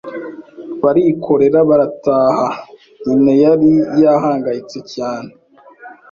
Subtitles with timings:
[0.83, 2.45] barikorera barataha
[3.05, 3.71] nyina yari
[4.03, 5.29] yahangayitse cyane